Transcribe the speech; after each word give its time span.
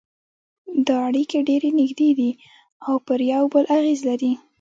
دا 0.87 0.95
اړیکې 1.07 1.39
ډېرې 1.49 1.69
نږدې 1.79 2.09
دي 2.19 2.31
او 2.87 2.95
پر 3.05 3.19
یو 3.33 3.43
بل 3.53 3.65
اغېز 3.77 3.99
لري 4.09 4.31